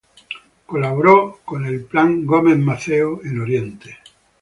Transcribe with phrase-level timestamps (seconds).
[0.65, 3.99] Colaboró con el Plan Gómez-Maceo en Oriente.